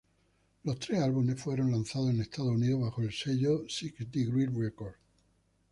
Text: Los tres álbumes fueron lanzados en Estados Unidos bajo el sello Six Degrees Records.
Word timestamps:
Los 0.63 0.79
tres 0.79 0.99
álbumes 0.99 1.39
fueron 1.39 1.71
lanzados 1.73 2.09
en 2.09 2.21
Estados 2.21 2.53
Unidos 2.55 2.81
bajo 2.81 3.03
el 3.03 3.13
sello 3.13 3.69
Six 3.69 4.09
Degrees 4.11 4.51
Records. 4.51 4.97